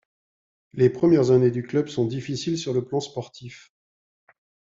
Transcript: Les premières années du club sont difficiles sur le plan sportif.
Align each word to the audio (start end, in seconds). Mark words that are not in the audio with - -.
Les 0.73 0.89
premières 0.89 1.29
années 1.29 1.51
du 1.51 1.61
club 1.61 1.87
sont 1.87 2.07
difficiles 2.07 2.57
sur 2.57 2.73
le 2.73 2.83
plan 2.83 2.99
sportif. 2.99 3.71